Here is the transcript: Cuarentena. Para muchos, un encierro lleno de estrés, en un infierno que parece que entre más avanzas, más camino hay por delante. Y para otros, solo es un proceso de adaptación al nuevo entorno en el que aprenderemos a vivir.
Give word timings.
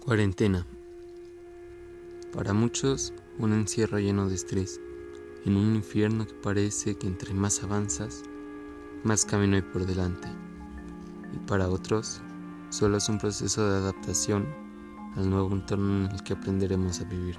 Cuarentena. 0.00 0.66
Para 2.32 2.54
muchos, 2.54 3.12
un 3.38 3.52
encierro 3.52 3.98
lleno 3.98 4.30
de 4.30 4.34
estrés, 4.34 4.80
en 5.44 5.58
un 5.58 5.76
infierno 5.76 6.26
que 6.26 6.32
parece 6.32 6.96
que 6.96 7.06
entre 7.06 7.34
más 7.34 7.62
avanzas, 7.62 8.22
más 9.04 9.26
camino 9.26 9.56
hay 9.56 9.62
por 9.62 9.84
delante. 9.84 10.26
Y 11.34 11.38
para 11.46 11.68
otros, 11.68 12.22
solo 12.70 12.96
es 12.96 13.10
un 13.10 13.18
proceso 13.18 13.70
de 13.70 13.76
adaptación 13.76 14.48
al 15.16 15.28
nuevo 15.28 15.52
entorno 15.52 16.06
en 16.06 16.10
el 16.10 16.22
que 16.22 16.32
aprenderemos 16.32 17.02
a 17.02 17.04
vivir. 17.04 17.36